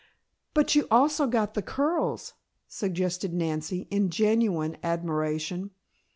"But 0.55 0.73
you 0.73 0.87
also 0.89 1.27
got 1.27 1.53
the 1.53 1.61
curls," 1.61 2.33
suggested 2.67 3.35
Nancy, 3.35 3.87
in 3.91 4.09
genuine 4.09 4.77
admiration. 4.81 5.69